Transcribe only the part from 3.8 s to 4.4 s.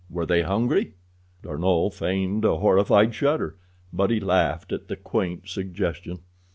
but he